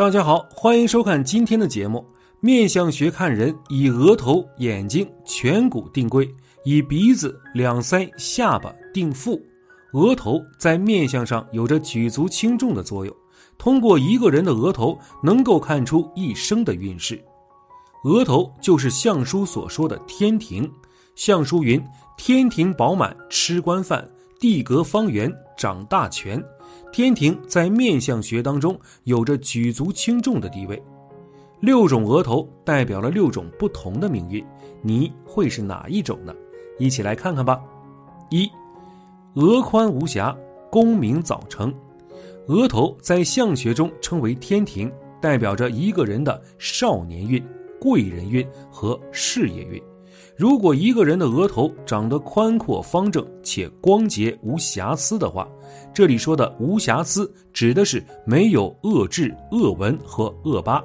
[0.00, 2.02] 大家好，欢迎收看今天的节目。
[2.40, 6.26] 面相学看人，以额头、眼睛、颧骨定贵，
[6.64, 9.38] 以鼻子、两腮、下巴定富。
[9.92, 13.14] 额头在面相上有着举足轻重的作用。
[13.58, 17.22] 通过一个人的额头，能够看出一生的运势。
[18.04, 20.66] 额头就是相书所说的天庭。
[21.14, 21.78] 相书云
[22.16, 24.02] ：“天庭饱满，吃官饭；
[24.40, 26.42] 地阁方圆，掌大权。”
[26.92, 30.82] 天庭在面相学当中有着举足轻重的地位。
[31.60, 34.44] 六种额头代表了六种不同的命运，
[34.82, 36.34] 你会是哪一种呢？
[36.78, 37.60] 一起来看看吧。
[38.30, 38.48] 一，
[39.34, 40.34] 额宽无瑕，
[40.70, 41.74] 功名早成。
[42.46, 44.90] 额头在相学中称为天庭，
[45.20, 47.44] 代表着一个人的少年运、
[47.78, 49.80] 贵人运和事业运。
[50.36, 55.46] 如果一个人的额头长得宽阔方正且光洁无瑕疵的话，
[55.92, 60.82] 这里说的无瑕疵指的是没有恶痣、恶纹和恶疤。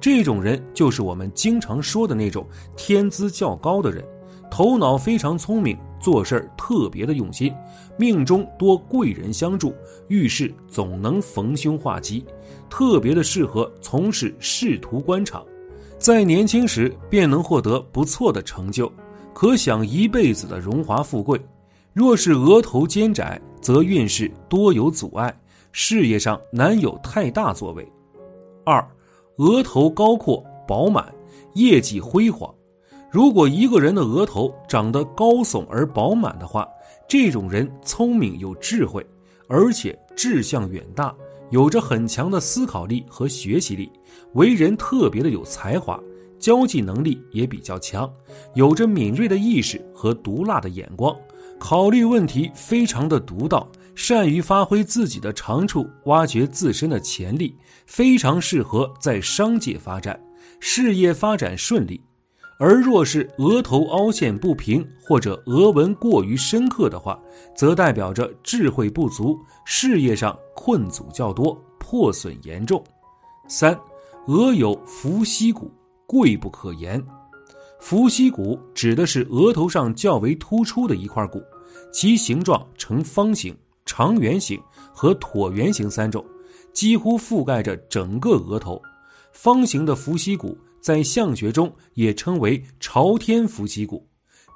[0.00, 4.04] 这种人就是我们经常说的那种天资较高的人，
[4.50, 7.54] 头脑非常聪明，做事儿特别的用心，
[7.98, 9.74] 命中多贵人相助，
[10.08, 12.24] 遇事总能逢凶化吉，
[12.70, 15.44] 特别的适合从事仕途官场，
[16.00, 18.90] 在年轻时便能获得不错的成就，
[19.34, 21.38] 可享一辈子的荣华富贵。
[21.92, 25.38] 若是额头尖窄，则运势多有阻碍，
[25.72, 27.86] 事业上难有太大作为。
[28.64, 28.82] 二。
[29.36, 31.14] 额头高阔饱满，
[31.54, 32.52] 业绩辉煌。
[33.10, 36.68] 如果一个人的额头长得高耸而饱满的话，
[37.08, 39.04] 这种人聪明有智慧，
[39.48, 41.14] 而且志向远大，
[41.50, 43.90] 有着很强的思考力和学习力，
[44.34, 46.00] 为人特别的有才华，
[46.38, 48.10] 交际能力也比较强，
[48.54, 51.14] 有着敏锐的意识和毒辣的眼光，
[51.58, 53.68] 考虑问题非常的独到。
[53.96, 57.54] 善于发挥自己的长处，挖掘自身的潜力，
[57.84, 60.18] 非常适合在商界发展，
[60.58, 62.00] 事业发展顺利。
[62.62, 67.18] 而若是额头凹陷不平或者额纹过于深刻的话，
[67.56, 72.84] 则代表着智慧不足，事业上困阻较多，破损严重。
[73.48, 73.74] 三，
[74.26, 75.72] 额有伏羲骨，
[76.04, 77.02] 贵不可言。
[77.78, 81.42] 伏羲骨指的是额头上较为突出的一块骨，
[81.90, 83.56] 其形状呈方形。
[83.86, 84.60] 长圆形
[84.92, 86.22] 和椭圆形三种，
[86.72, 88.80] 几乎覆盖着整个额头。
[89.32, 94.06] 方形的伏羲骨在相学中也称为朝天伏羲骨。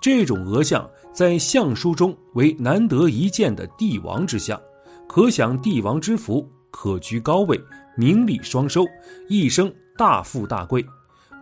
[0.00, 4.60] 这种额相在相书中为难得一见的帝王之相，
[5.08, 7.60] 可享帝王之福，可居高位，
[7.96, 8.84] 名利双收，
[9.28, 10.84] 一生大富大贵。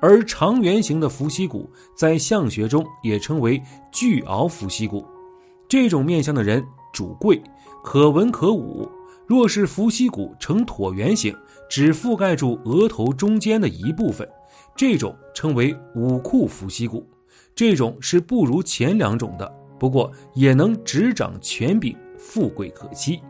[0.02, 3.62] 而长圆形的伏羲骨在相学中也称为
[3.92, 5.06] 巨鳌伏羲骨。
[5.68, 7.40] 这种面相的人主贵。
[7.82, 8.86] 可文可武。
[9.26, 11.34] 若是伏羲骨呈椭圆形，
[11.70, 14.28] 只覆盖住额头中间的一部分，
[14.76, 17.06] 这种称为武库伏羲骨。
[17.54, 23.20] 这种是不如前两种的，不过也能执掌权柄，富贵可期。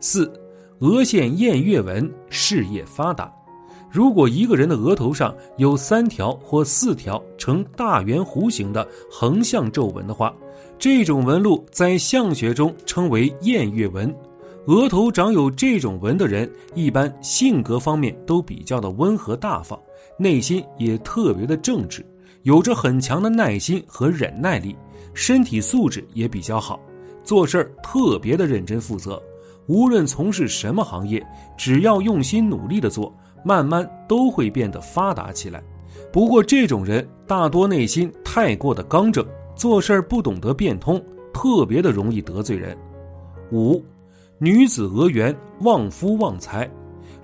[0.00, 0.32] 四，
[0.80, 3.32] 额线燕月纹，事业发达。
[3.92, 10.34] 如果一个人的额头上有三条或四条呈大圆弧形的横向皱纹的话，
[10.78, 14.12] 这种纹路在相学中称为燕月纹。
[14.66, 19.78] 额头长有这种纹的人，一般性格方面都比较的温和大方，
[20.18, 22.04] 内心也特别的正直，
[22.42, 24.76] 有着很强的耐心和忍耐力，
[25.14, 26.78] 身体素质也比较好，
[27.24, 29.20] 做事儿特别的认真负责。
[29.66, 31.24] 无论从事什么行业，
[31.56, 35.62] 只要用心努力的做，慢慢都会变得发达起来。
[36.12, 39.24] 不过这种人大多内心太过的刚正。
[39.56, 40.98] 做事儿不懂得变通，
[41.34, 42.74] 特别的容易得罪人。
[43.52, 43.84] 五，
[44.42, 46.66] 女子额圆，旺夫旺财。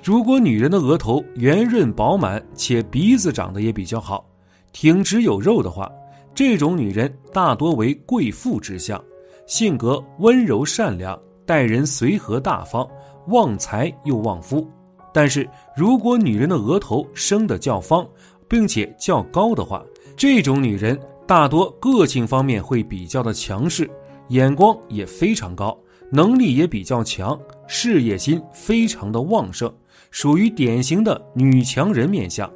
[0.05, 4.23] 如果女人的额头圆润饱满，且鼻子长得也比较好，
[4.71, 5.91] 挺直有肉的话，
[6.35, 9.03] 这种女人大多为贵妇之相，
[9.47, 12.87] 性格温柔善良，待人随和大方，
[13.29, 14.69] 旺财又旺夫。
[15.11, 18.07] 但是如果女人的额头生得较方，
[18.47, 19.83] 并且较高的话，
[20.19, 20.99] 这种女人。
[21.27, 23.91] 大多个性方面会比较的强势，
[24.29, 25.77] 眼光也非常高，
[26.11, 29.73] 能力也比较强，事业心非常的旺盛，
[30.11, 32.51] 属于典型的女强人面相。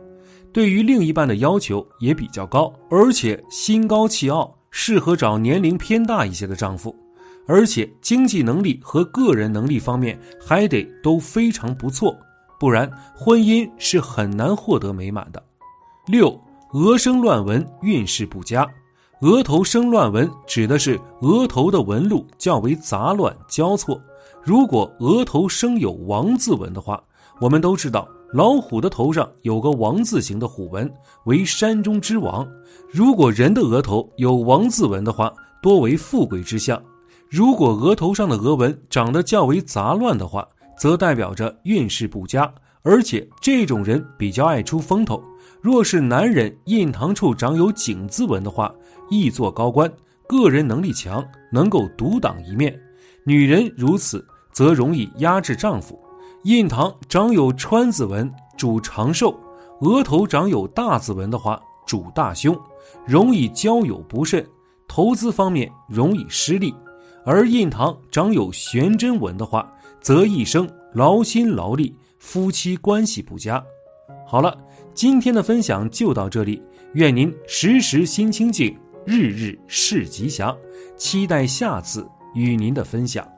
[0.52, 6.94] 对于另一半的要求也比较高，而且心高气傲，适合找年龄偏大一些的丈夫，
[7.46, 12.16] 而且经济能力和个人能力方面还得都非常不错，
[12.58, 15.42] 不然婚姻是很难获得美满的。
[16.06, 16.40] 六。
[16.72, 18.64] 额生乱纹，运势不佳。
[19.20, 24.00] 额头生乱纹，指的是额头的纹路较为杂乱交错。
[24.42, 26.98] 如果额头生有王字纹的话，
[27.38, 30.90] 我们都知道老虎的头上有个王字形的虎纹，
[31.24, 32.48] 为山中之王。
[32.90, 35.30] 如果人的额头有王字纹的话，
[35.60, 36.82] 多为富贵之相。
[37.28, 42.50] 如果额头上的额纹长得较为杂乱的话，则代表着运势不佳，
[42.80, 45.22] 而且这种人比较爱出风头。
[45.60, 48.74] 若是男人印堂处长有井字纹的话，
[49.10, 49.92] 易做高官，
[50.26, 51.22] 个人能力强，
[51.52, 52.72] 能够独当一面；
[53.24, 56.00] 女人如此，则容易压制丈夫。
[56.44, 59.34] 印堂长有川字纹，主长寿；
[59.80, 62.58] 额头长有大字纹的话，主大凶，
[63.06, 64.46] 容易交友不慎，
[64.88, 66.72] 投资方面容易失利；
[67.24, 69.70] 而印堂长有悬针纹的话，
[70.00, 73.62] 则一生劳心劳力，夫妻关系不佳。
[74.26, 74.56] 好了，
[74.94, 76.62] 今天的分享就到这里，
[76.94, 78.74] 愿您时时心清静，
[79.12, 80.56] 日日是吉祥，
[80.96, 83.28] 期待下次与您的分享。